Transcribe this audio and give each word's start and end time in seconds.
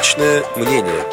Личное 0.00 0.42
мнение. 0.56 1.04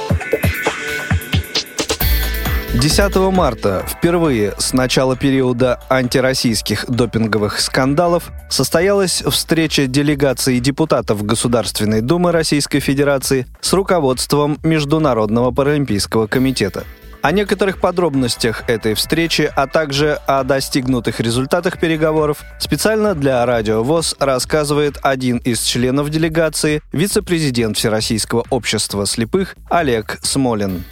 10 2.73 3.15
марта 3.33 3.85
впервые 3.85 4.53
с 4.57 4.71
начала 4.71 5.17
периода 5.17 5.81
антироссийских 5.89 6.85
допинговых 6.87 7.59
скандалов 7.59 8.31
состоялась 8.49 9.21
встреча 9.27 9.87
делегации 9.87 10.59
депутатов 10.59 11.25
Государственной 11.25 11.99
Думы 11.99 12.31
Российской 12.31 12.79
Федерации 12.79 13.45
с 13.59 13.73
руководством 13.73 14.57
Международного 14.63 15.51
паралимпийского 15.51 16.27
комитета. 16.27 16.85
О 17.27 17.31
некоторых 17.33 17.81
подробностях 17.81 18.63
этой 18.69 18.93
встречи, 18.93 19.51
а 19.53 19.67
также 19.67 20.17
о 20.27 20.45
достигнутых 20.45 21.19
результатах 21.19 21.77
переговоров 21.77 22.37
специально 22.57 23.15
для 23.15 23.45
Радио 23.45 23.83
ВОЗ 23.83 24.15
рассказывает 24.17 24.97
один 25.03 25.39
из 25.39 25.61
членов 25.61 26.09
делегации, 26.09 26.81
вице-президент 26.93 27.75
Всероссийского 27.75 28.45
общества 28.49 29.05
слепых 29.05 29.57
Олег 29.69 30.19
Смолин. 30.21 30.85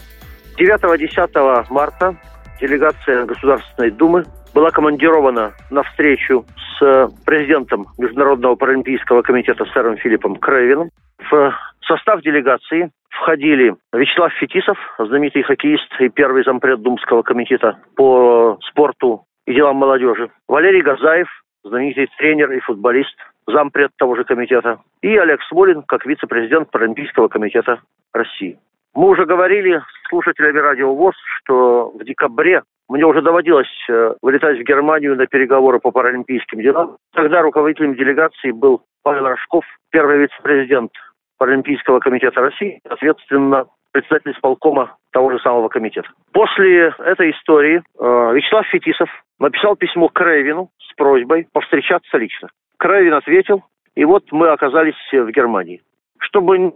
9-10 0.60 1.68
марта 1.70 2.18
делегация 2.60 3.26
Государственной 3.26 3.91
Думы 3.91 4.26
была 4.55 4.72
командирована 4.72 5.52
на 5.70 5.84
встречу 5.84 6.45
с 6.80 7.09
президентом 7.26 7.88
Международного 7.98 8.55
паралимпийского 8.55 9.22
комитета 9.22 9.66
сэром 9.66 9.98
Филиппом 9.98 10.38
Крейвином. 10.38 10.90
В 11.30 11.54
состав 11.82 12.22
делегации 12.22 12.90
входили 13.10 13.76
Вячеслав 13.91 14.32
Фетисов, 14.40 14.77
знаменитый 14.98 15.44
хоккеист 15.44 15.94
и 15.99 16.08
первый 16.08 16.46
зампред 16.46 16.82
Думского 16.82 17.22
комитета 17.22 17.77
по 17.98 18.58
спорту 18.62 19.26
и 19.46 19.54
делам 19.54 19.76
молодежи, 19.76 20.30
Валерий 20.48 20.82
Газаев, 20.82 21.27
знаменитый 21.66 22.08
тренер 22.18 22.52
и 22.54 22.62
футболист, 22.62 23.16
зампред 23.48 23.91
того 23.98 24.16
же 24.16 24.24
комитета, 24.24 24.80
и 25.02 25.16
Олег 25.18 25.41
Смолин, 25.49 25.84
как 25.84 26.05
вице-президент 26.05 26.72
Паралимпийского 26.72 27.27
комитета 27.27 27.82
России. 28.13 28.58
Мы 28.93 29.10
уже 29.10 29.26
говорили 29.26 29.82
слушателями 30.08 30.60
радио 30.60 30.96
ВОЗ, 30.96 31.15
что 31.43 31.91
в 31.91 32.04
декабре 32.05 32.63
мне 32.88 33.05
уже 33.05 33.22
доводилось 33.22 33.68
э, 33.90 34.14
вылетать 34.22 34.60
в 34.60 34.64
Германию 34.64 35.16
на 35.16 35.26
переговоры 35.26 35.80
по 35.80 35.91
паралимпийским 35.91 36.62
делам. 36.62 36.98
Тогда 37.14 37.42
руководителем 37.42 37.96
делегации 37.96 38.52
был 38.52 38.82
Павел 39.04 39.27
Рожков, 39.27 39.66
первый 39.92 40.20
вице-президент 40.20 40.92
Паралимпийского 41.38 42.00
комитета 42.00 42.42
России, 42.42 42.80
соответственно, 42.88 43.66
председатель 43.92 44.32
исполкома 44.32 44.98
того 45.12 45.32
же 45.32 45.40
самого 45.40 45.70
комитета. 45.70 46.10
После 46.32 46.94
этой 47.00 47.32
истории 47.32 47.77
э, 47.77 48.36
Вячеслав 48.36 48.66
Фетисов 48.68 49.10
написал 49.40 49.76
письмо 49.76 50.10
Крейвину 50.10 50.70
с 50.80 50.94
просьбой 50.96 51.48
повстречаться 51.52 52.18
лично. 52.18 52.49
Крейвин 52.77 53.14
ответил, 53.14 53.64
и 53.96 54.05
вот 54.05 54.32
мы 54.32 54.49
оказались 54.49 54.96
в 55.12 55.30
Германии. 55.32 55.82
Чтобы 56.20 56.58
не 56.58 56.74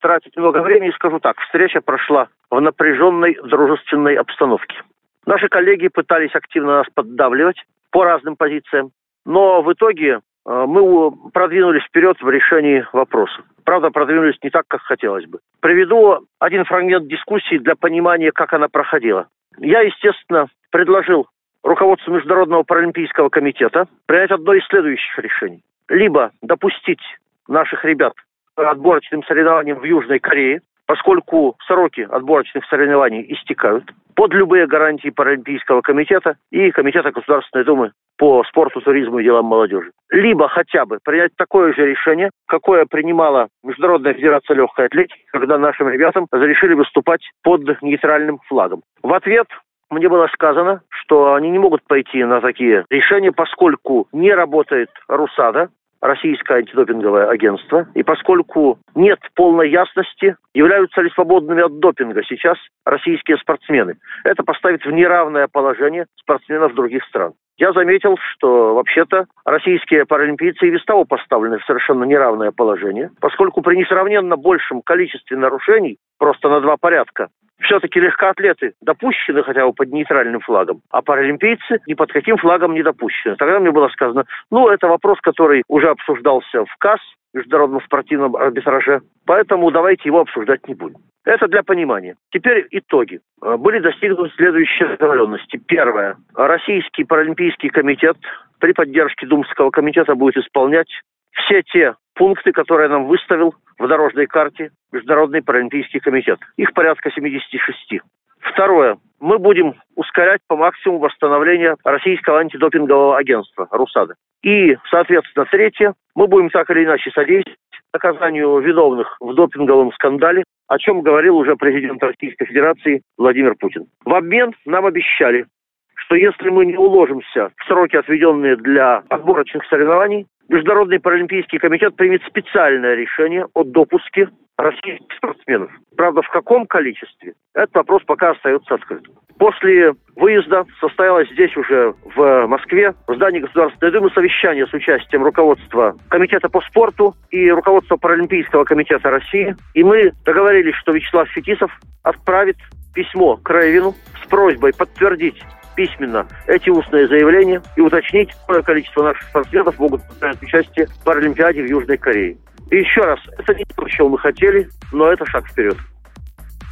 тратить 0.00 0.36
много 0.36 0.62
времени, 0.62 0.90
скажу 0.90 1.18
так. 1.18 1.38
Встреча 1.40 1.80
прошла 1.80 2.28
в 2.50 2.60
напряженной 2.60 3.36
дружественной 3.42 4.16
обстановке. 4.16 4.82
Наши 5.26 5.48
коллеги 5.48 5.88
пытались 5.88 6.34
активно 6.34 6.78
нас 6.78 6.86
поддавливать 6.94 7.62
по 7.90 8.04
разным 8.04 8.36
позициям, 8.36 8.90
но 9.24 9.62
в 9.62 9.72
итоге 9.72 10.20
э, 10.46 10.64
мы 10.66 11.10
продвинулись 11.32 11.84
вперед 11.84 12.16
в 12.20 12.28
решении 12.28 12.86
вопроса. 12.92 13.42
Правда, 13.64 13.90
продвинулись 13.90 14.36
не 14.42 14.50
так, 14.50 14.64
как 14.68 14.82
хотелось 14.82 15.24
бы. 15.26 15.38
Приведу 15.60 16.26
один 16.38 16.64
фрагмент 16.64 17.08
дискуссии 17.08 17.56
для 17.56 17.74
понимания, 17.74 18.32
как 18.32 18.52
она 18.52 18.68
проходила. 18.68 19.28
Я, 19.58 19.80
естественно, 19.80 20.48
предложил 20.70 21.28
руководству 21.62 22.12
Международного 22.12 22.62
паралимпийского 22.62 23.30
комитета 23.30 23.86
принять 24.06 24.30
одно 24.30 24.52
из 24.52 24.66
следующих 24.66 25.18
решений. 25.18 25.62
Либо 25.88 26.32
допустить 26.42 27.00
наших 27.48 27.84
ребят 27.84 28.12
отборочным 28.56 29.24
соревнованиям 29.24 29.78
в 29.78 29.84
Южной 29.84 30.18
Корее, 30.18 30.60
поскольку 30.86 31.56
сроки 31.66 32.06
отборочных 32.10 32.64
соревнований 32.66 33.24
истекают, 33.32 33.84
под 34.14 34.32
любые 34.32 34.66
гарантии 34.66 35.08
Паралимпийского 35.10 35.80
комитета 35.80 36.36
и 36.50 36.70
Комитета 36.70 37.10
Государственной 37.10 37.64
Думы 37.64 37.92
по 38.16 38.44
спорту, 38.44 38.80
туризму 38.80 39.18
и 39.18 39.24
делам 39.24 39.46
молодежи. 39.46 39.90
Либо 40.10 40.48
хотя 40.48 40.86
бы 40.86 40.98
принять 41.04 41.32
такое 41.36 41.72
же 41.74 41.84
решение, 41.86 42.30
какое 42.46 42.86
принимала 42.86 43.48
Международная 43.64 44.14
Федерация 44.14 44.54
Легкой 44.56 44.86
Атлетики, 44.86 45.24
когда 45.32 45.58
нашим 45.58 45.88
ребятам 45.88 46.26
разрешили 46.30 46.74
выступать 46.74 47.22
под 47.42 47.82
нейтральным 47.82 48.38
флагом. 48.46 48.82
В 49.02 49.12
ответ 49.12 49.48
мне 49.90 50.08
было 50.08 50.28
сказано, 50.32 50.82
что 50.88 51.34
они 51.34 51.50
не 51.50 51.58
могут 51.58 51.82
пойти 51.84 52.22
на 52.24 52.40
такие 52.40 52.84
решения, 52.90 53.32
поскольку 53.32 54.08
не 54.12 54.32
работает 54.32 54.90
РУСАДА, 55.08 55.70
российское 56.04 56.58
антидопинговое 56.58 57.28
агентство. 57.28 57.88
И 57.94 58.02
поскольку 58.02 58.78
нет 58.94 59.18
полной 59.34 59.70
ясности, 59.70 60.36
являются 60.52 61.00
ли 61.00 61.10
свободными 61.10 61.62
от 61.62 61.78
допинга 61.80 62.22
сейчас 62.24 62.58
российские 62.84 63.38
спортсмены, 63.38 63.96
это 64.22 64.42
поставит 64.42 64.84
в 64.84 64.90
неравное 64.90 65.48
положение 65.50 66.06
спортсменов 66.20 66.74
других 66.74 67.04
стран. 67.04 67.32
Я 67.56 67.72
заметил, 67.72 68.16
что 68.32 68.74
вообще-то 68.74 69.26
российские 69.44 70.04
паралимпийцы 70.06 70.66
и 70.66 70.70
без 70.70 70.84
того 70.84 71.04
поставлены 71.04 71.58
в 71.58 71.64
совершенно 71.64 72.04
неравное 72.04 72.50
положение, 72.50 73.10
поскольку 73.20 73.62
при 73.62 73.76
несравненно 73.76 74.36
большем 74.36 74.82
количестве 74.82 75.36
нарушений, 75.36 75.96
просто 76.24 76.48
на 76.48 76.60
два 76.60 76.78
порядка, 76.78 77.28
все-таки 77.60 78.00
легкоатлеты 78.00 78.72
допущены 78.80 79.42
хотя 79.42 79.66
бы 79.66 79.74
под 79.74 79.92
нейтральным 79.92 80.40
флагом, 80.40 80.80
а 80.90 81.02
паралимпийцы 81.02 81.80
ни 81.86 81.92
под 81.92 82.12
каким 82.12 82.38
флагом 82.38 82.72
не 82.72 82.82
допущены. 82.82 83.36
Тогда 83.36 83.60
мне 83.60 83.70
было 83.70 83.88
сказано, 83.88 84.24
ну, 84.50 84.68
это 84.70 84.88
вопрос, 84.88 85.18
который 85.20 85.64
уже 85.68 85.90
обсуждался 85.90 86.64
в 86.64 86.76
КАС, 86.78 87.00
Международном 87.34 87.82
спортивном 87.82 88.36
арбитраже, 88.36 89.02
поэтому 89.26 89.70
давайте 89.70 90.04
его 90.06 90.20
обсуждать 90.20 90.66
не 90.66 90.74
будем. 90.74 90.96
Это 91.26 91.46
для 91.46 91.62
понимания. 91.62 92.16
Теперь 92.32 92.66
итоги. 92.70 93.20
Были 93.42 93.80
достигнуты 93.80 94.32
следующие 94.36 94.88
договоренности. 94.88 95.58
Первое. 95.58 96.16
Российский 96.34 97.04
паралимпийский 97.04 97.68
комитет 97.68 98.16
при 98.60 98.72
поддержке 98.72 99.26
Думского 99.26 99.70
комитета 99.70 100.14
будет 100.14 100.38
исполнять 100.38 100.88
все 101.32 101.62
те 101.62 101.96
пункты, 102.14 102.52
которые 102.52 102.88
нам 102.88 103.06
выставил 103.06 103.54
в 103.78 103.86
дорожной 103.86 104.26
карте 104.26 104.70
Международный 104.92 105.42
паралимпийский 105.42 106.00
комитет. 106.00 106.38
Их 106.56 106.72
порядка 106.72 107.10
76. 107.10 108.00
Второе. 108.40 108.98
Мы 109.20 109.38
будем 109.38 109.74
ускорять 109.96 110.40
по 110.46 110.56
максимуму 110.56 111.00
восстановление 111.00 111.76
российского 111.84 112.40
антидопингового 112.40 113.16
агентства 113.16 113.66
РУСАДА. 113.70 114.14
И, 114.42 114.76
соответственно, 114.90 115.46
третье. 115.46 115.94
Мы 116.14 116.26
будем 116.26 116.50
так 116.50 116.68
или 116.70 116.84
иначе 116.84 117.10
содействовать 117.10 117.58
наказанию 117.94 118.58
виновных 118.58 119.16
в 119.20 119.34
допинговом 119.34 119.92
скандале, 119.92 120.44
о 120.68 120.78
чем 120.78 121.02
говорил 121.02 121.36
уже 121.36 121.56
президент 121.56 122.02
Российской 122.02 122.44
Федерации 122.46 123.02
Владимир 123.16 123.54
Путин. 123.54 123.86
В 124.04 124.12
обмен 124.12 124.52
нам 124.66 124.84
обещали, 124.84 125.46
что 125.94 126.16
если 126.16 126.50
мы 126.50 126.66
не 126.66 126.76
уложимся 126.76 127.50
в 127.56 127.64
сроки, 127.66 127.96
отведенные 127.96 128.56
для 128.56 129.02
отборочных 129.08 129.64
соревнований, 129.66 130.26
Международный 130.48 131.00
паралимпийский 131.00 131.58
комитет 131.58 131.96
примет 131.96 132.22
специальное 132.24 132.94
решение 132.94 133.46
о 133.54 133.64
допуске 133.64 134.28
российских 134.56 135.16
спортсменов. 135.16 135.70
Правда, 135.96 136.22
в 136.22 136.28
каком 136.28 136.66
количестве, 136.66 137.34
этот 137.54 137.74
вопрос 137.74 138.02
пока 138.04 138.30
остается 138.30 138.74
открытым. 138.74 139.14
После 139.38 139.94
выезда 140.14 140.64
состоялось 140.80 141.28
здесь 141.30 141.56
уже 141.56 141.94
в 142.14 142.46
Москве 142.46 142.94
в 143.08 143.14
здании 143.16 143.40
Государственной 143.40 143.90
Думы 143.90 144.10
совещание 144.10 144.66
с 144.66 144.72
участием 144.72 145.24
руководства 145.24 145.96
Комитета 146.08 146.48
по 146.48 146.60
спорту 146.60 147.14
и 147.30 147.50
руководства 147.50 147.96
Паралимпийского 147.96 148.64
комитета 148.64 149.10
России. 149.10 149.56
И 149.74 149.82
мы 149.82 150.12
договорились, 150.24 150.76
что 150.76 150.92
Вячеслав 150.92 151.28
Фетисов 151.30 151.72
отправит 152.04 152.56
письмо 152.94 153.36
Краевину 153.38 153.94
с 154.22 154.28
просьбой 154.28 154.72
подтвердить 154.72 155.42
письменно 155.74 156.26
эти 156.46 156.70
устные 156.70 157.08
заявления 157.08 157.62
и 157.76 157.80
уточнить, 157.80 158.30
какое 158.40 158.62
количество 158.62 159.02
наших 159.02 159.22
спортсменов 159.28 159.78
могут 159.78 160.02
принять 160.18 160.42
участие 160.42 160.86
в 160.86 161.04
Паралимпиаде 161.04 161.62
в 161.62 161.66
Южной 161.66 161.96
Корее. 161.96 162.36
И 162.70 162.76
еще 162.76 163.02
раз, 163.02 163.20
это 163.38 163.54
не 163.54 163.64
то, 163.64 163.88
чего 163.88 164.08
мы 164.08 164.18
хотели, 164.18 164.68
но 164.92 165.12
это 165.12 165.26
шаг 165.26 165.46
вперед. 165.46 165.76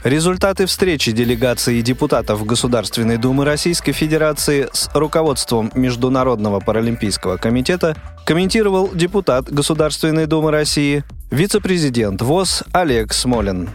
Результаты 0.05 0.67
встречи 0.67 1.13
делегации 1.13 1.81
депутатов 1.81 2.45
Государственной 2.45 3.19
Думы 3.19 3.45
Российской 3.45 3.93
Федерации 3.93 4.69
с 4.73 4.91
руководством 4.95 5.71
Международного 5.77 6.59
паралимпийского 6.59 7.37
комитета 7.37 7.95
комментировал 8.27 8.91
депутат 8.93 9.45
Государственной 9.45 10.27
Думы 10.27 10.51
России, 10.51 11.05
вице-президент 11.31 12.21
ВОЗ 12.21 12.65
Олег 12.73 13.13
Смолин. 13.13 13.69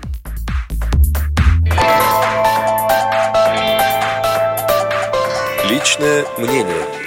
Личное 5.98 6.26
мнение. 6.38 7.07